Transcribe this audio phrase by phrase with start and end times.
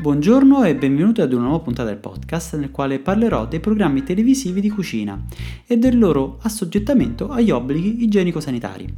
[0.00, 4.62] Buongiorno e benvenuti ad una nuova puntata del podcast nel quale parlerò dei programmi televisivi
[4.62, 5.26] di cucina
[5.66, 8.88] e del loro assoggettamento agli obblighi igienico-sanitari.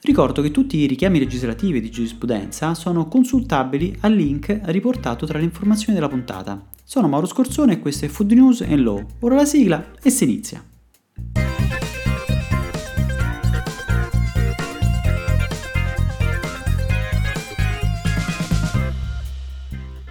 [0.00, 5.44] Ricordo che tutti i richiami legislativi di giurisprudenza sono consultabili al link riportato tra le
[5.44, 6.64] informazioni della puntata.
[6.82, 9.04] Sono Mauro Scorzone e questo è Food News and Law.
[9.20, 10.64] Ora la sigla e si inizia.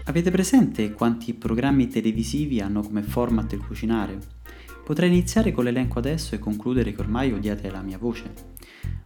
[0.08, 4.20] Avete presente quanti programmi televisivi hanno come format il cucinare?
[4.86, 8.31] Potrei iniziare con l'elenco adesso e concludere che ormai odiate la mia voce.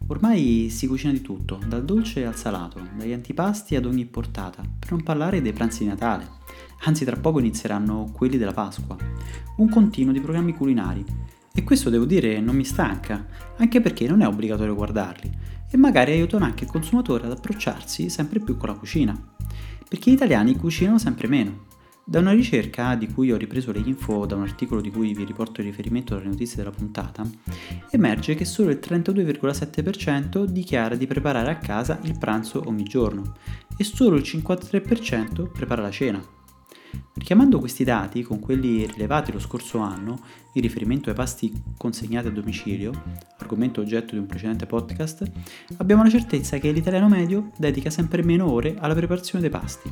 [0.08, 4.92] Ormai si cucina di tutto, dal dolce al salato, dagli antipasti ad ogni portata, per
[4.92, 6.28] non parlare dei pranzi di Natale.
[6.84, 8.98] Anzi, tra poco inizieranno quelli della Pasqua.
[9.56, 11.06] Un continuo di programmi culinari.
[11.54, 13.26] E questo devo dire non mi stanca,
[13.56, 15.32] anche perché non è obbligatorio guardarli,
[15.72, 19.38] e magari aiutano anche il consumatore ad approcciarsi sempre più con la cucina
[19.90, 21.68] perché gli italiani cucinano sempre meno.
[22.04, 25.26] Da una ricerca di cui ho ripreso le info da un articolo di cui vi
[25.26, 27.28] riporto il riferimento dalle notizie della puntata,
[27.92, 33.36] emerge che solo il 32,7% dichiara di preparare a casa il pranzo ogni giorno
[33.78, 36.39] e solo il 53% prepara la cena.
[37.14, 40.20] Richiamando questi dati con quelli rilevati lo scorso anno
[40.54, 42.92] in riferimento ai pasti consegnati a domicilio,
[43.38, 45.30] argomento oggetto di un precedente podcast,
[45.78, 49.92] abbiamo la certezza che l'italiano medio dedica sempre meno ore alla preparazione dei pasti.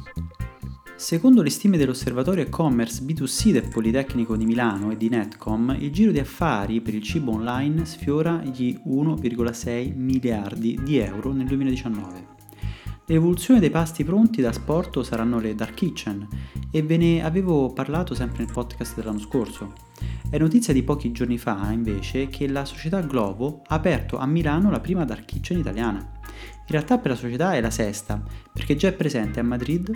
[0.96, 6.12] Secondo le stime dell'osservatorio e-commerce B2C del Politecnico di Milano e di Netcom, il giro
[6.12, 12.37] di affari per il cibo online sfiora gli 1,6 miliardi di euro nel 2019.
[13.10, 16.28] L'evoluzione dei pasti pronti da sport saranno le dark kitchen
[16.70, 19.72] e ve ne avevo parlato sempre nel podcast dell'anno scorso.
[20.30, 24.70] È notizia di pochi giorni fa, invece, che la società Globo ha aperto a Milano
[24.70, 26.00] la prima dark kitchen italiana.
[26.00, 29.90] In realtà per la società è la sesta, perché già è presente a Madrid,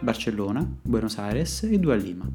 [0.00, 2.28] Barcellona, Buenos Aires e due a Lima.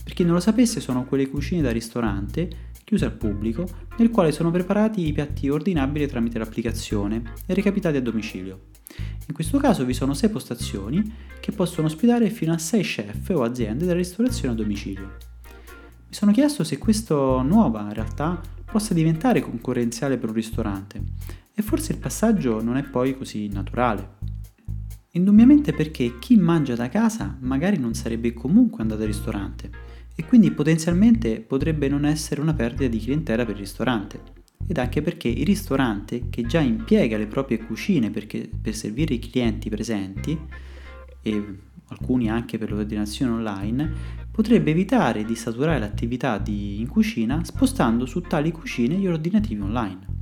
[0.00, 3.66] Per chi non lo sapesse sono quelle cucine da ristorante chiuse al pubblico,
[3.98, 8.74] nel quale sono preparati i piatti ordinabili tramite l'applicazione e recapitati a domicilio.
[9.28, 13.42] In questo caso vi sono 6 postazioni che possono ospitare fino a 6 chef o
[13.42, 15.16] aziende della ristorazione a domicilio.
[16.06, 21.02] Mi sono chiesto se questa nuova realtà possa diventare concorrenziale per un ristorante
[21.52, 24.14] e forse il passaggio non è poi così naturale.
[25.12, 29.70] Indubbiamente perché chi mangia da casa magari non sarebbe comunque andato al ristorante
[30.14, 34.35] e quindi potenzialmente potrebbe non essere una perdita di clientela per il ristorante
[34.66, 39.18] ed anche perché il ristorante che già impiega le proprie cucine perché, per servire i
[39.18, 40.38] clienti presenti
[41.22, 41.58] e
[41.88, 43.92] alcuni anche per l'ordinazione online,
[44.30, 50.14] potrebbe evitare di saturare l'attività di, in cucina spostando su tali cucine gli ordinativi online.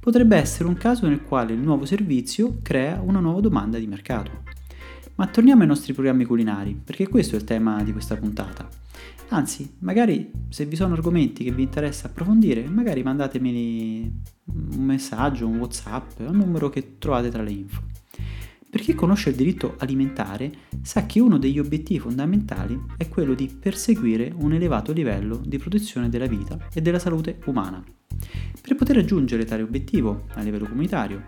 [0.00, 4.42] Potrebbe essere un caso nel quale il nuovo servizio crea una nuova domanda di mercato.
[5.16, 8.68] Ma torniamo ai nostri programmi culinari, perché questo è il tema di questa puntata.
[9.28, 15.58] Anzi, magari se vi sono argomenti che vi interessa approfondire, magari mandatemi un messaggio, un
[15.58, 17.82] WhatsApp, un numero che trovate tra le info.
[18.68, 23.46] Per chi conosce il diritto alimentare sa che uno degli obiettivi fondamentali è quello di
[23.46, 27.82] perseguire un elevato livello di protezione della vita e della salute umana.
[28.60, 31.22] Per poter raggiungere tale obiettivo a livello comunitario,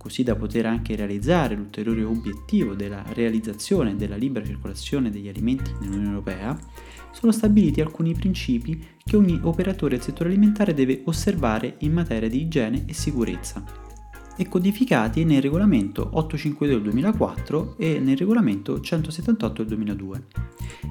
[0.00, 6.08] così da poter anche realizzare l'ulteriore obiettivo della realizzazione della libera circolazione degli alimenti nell'Unione
[6.08, 6.58] Europea,
[7.10, 12.40] sono stabiliti alcuni principi che ogni operatore del settore alimentare deve osservare in materia di
[12.40, 13.62] igiene e sicurezza
[14.38, 20.24] e codificati nel regolamento 852 del 2004 e nel regolamento 178 del 2002.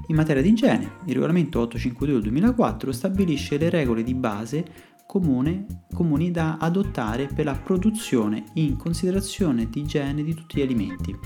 [0.05, 5.65] In materia di igiene, il regolamento 852 del 2004 stabilisce le regole di base comune,
[5.91, 11.17] comuni da adottare per la produzione in considerazione di igiene di tutti gli alimenti, in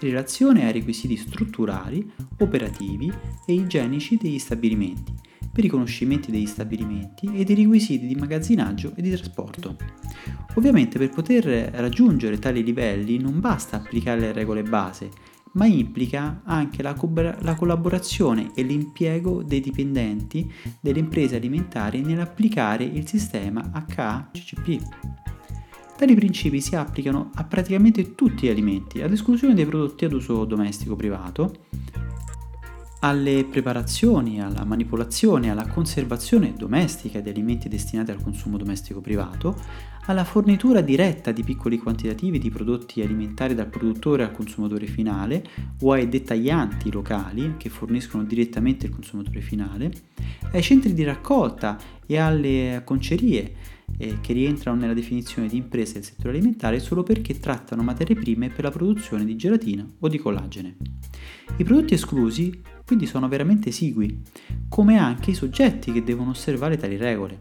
[0.00, 3.12] relazione ai requisiti strutturali, operativi
[3.44, 9.02] e igienici degli stabilimenti, per i riconoscimenti degli stabilimenti e dei requisiti di magazzinaggio e
[9.02, 9.76] di trasporto.
[10.54, 11.44] Ovviamente per poter
[11.74, 15.10] raggiungere tali livelli non basta applicare le regole base,
[15.58, 20.50] ma implica anche la, co- la collaborazione e l'impiego dei dipendenti
[20.80, 24.78] delle imprese alimentari nell'applicare il sistema HACCP.
[25.96, 30.44] Tali principi si applicano a praticamente tutti gli alimenti, ad esclusione dei prodotti ad uso
[30.44, 31.66] domestico privato,
[33.00, 39.56] alle preparazioni, alla manipolazione, alla conservazione domestica di alimenti destinati al consumo domestico privato,
[40.06, 45.44] alla fornitura diretta di piccoli quantitativi di prodotti alimentari dal produttore al consumatore finale
[45.82, 49.92] o ai dettaglianti locali che forniscono direttamente il consumatore finale,
[50.52, 53.54] ai centri di raccolta e alle concerie
[53.96, 58.48] eh, che rientrano nella definizione di imprese del settore alimentare solo perché trattano materie prime
[58.48, 60.76] per la produzione di gelatina o di collagene.
[61.58, 64.22] I prodotti esclusi quindi sono veramente esigui,
[64.66, 67.38] come anche i soggetti che devono osservare tali regole.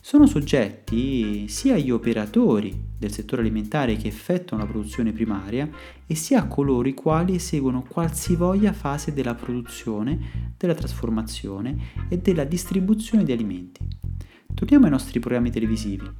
[0.00, 5.68] Sono soggetti sia gli operatori del settore alimentare che effettuano la produzione primaria
[6.06, 11.76] e sia coloro i quali eseguono qualsivoglia fase della produzione, della trasformazione
[12.08, 13.86] e della distribuzione di alimenti.
[14.54, 16.10] Torniamo ai nostri programmi televisivi.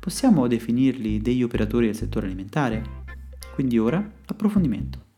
[0.00, 3.02] Possiamo definirli degli operatori del settore alimentare?
[3.52, 5.12] Quindi ora approfondimento.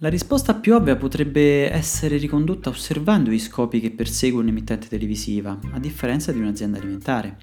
[0.00, 5.80] La risposta più ovvia potrebbe essere ricondotta osservando gli scopi che persegue un'emittente televisiva, a
[5.80, 7.36] differenza di un'azienda alimentare.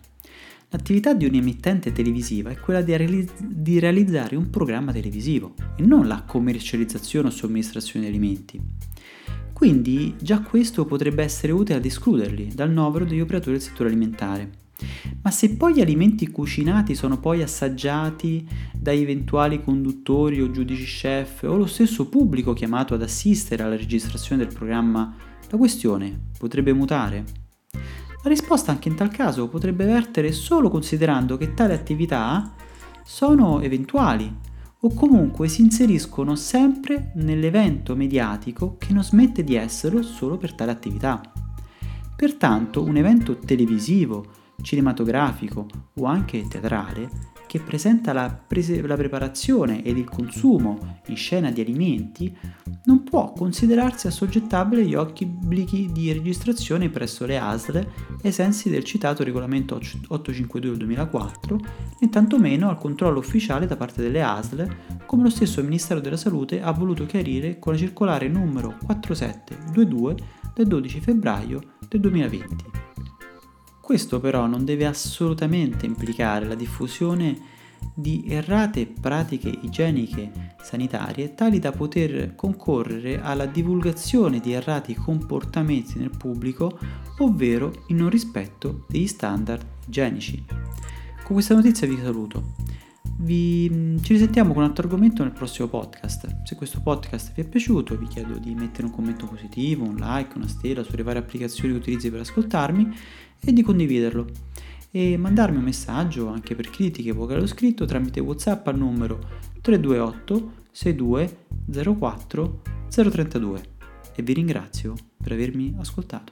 [0.70, 6.08] L'attività di un'emittente televisiva è quella di, realizz- di, realizzare un programma televisivo e non
[6.08, 8.62] la commercializzazione o somministrazione di alimenti.
[9.52, 14.64] Quindi già questo potrebbe essere utile ad escluderli dal novero degli operatori del settore alimentare.
[15.22, 21.44] Ma se poi gli alimenti cucinati sono poi assaggiati da eventuali conduttori o giudici chef
[21.44, 25.16] o lo stesso pubblico chiamato ad assistere alla registrazione del programma,
[25.50, 27.24] la questione potrebbe mutare?
[28.24, 32.54] La risposta anche in tal caso potrebbe vertere solo considerando che tali attività
[33.04, 34.34] sono eventuali
[34.80, 40.72] o comunque si inseriscono sempre nell'evento mediatico che non smette di esserlo solo per tale
[40.72, 41.22] attività.
[42.16, 44.26] Pertanto un evento televisivo
[44.62, 45.66] cinematografico
[45.96, 51.62] o anche teatrale che presenta la, prese- la, preparazione ed il consumo in scena di
[51.62, 52.36] alimenti
[52.86, 57.88] non può considerarsi assoggettabile agli obblighi di registrazione presso le ASL
[58.24, 61.60] ai sensi del citato regolamento 852 del 2004
[62.00, 64.76] né tantomeno al controllo ufficiale da parte delle ASL
[65.06, 70.16] come lo stesso Ministero della Salute ha voluto chiarire con la circolare numero 4722
[70.54, 72.95] del 12 febbraio del 2020.
[73.86, 77.38] Questo però non deve assolutamente implicare la diffusione
[77.94, 86.10] di errate pratiche igieniche sanitarie tali da poter concorrere alla divulgazione di errati comportamenti nel
[86.10, 86.80] pubblico,
[87.20, 90.44] ovvero il non rispetto degli standard igienici.
[91.24, 92.54] Con questa notizia vi saluto.
[93.18, 96.44] Vi, ci risentiamo con un altro argomento nel prossimo podcast.
[96.44, 100.38] Se questo podcast vi è piaciuto, vi chiedo di mettere un commento positivo, un like,
[100.38, 102.94] una stella sulle varie applicazioni che utilizzi per ascoltarmi
[103.40, 104.28] e di condividerlo
[104.92, 109.20] e mandarmi un messaggio anche per critiche o scritto tramite WhatsApp al numero
[109.62, 111.38] 328 62
[111.98, 113.62] 04 032
[114.16, 116.32] e vi ringrazio per avermi ascoltato.